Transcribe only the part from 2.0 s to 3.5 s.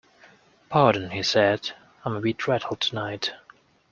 “I’m a bit rattled tonight”.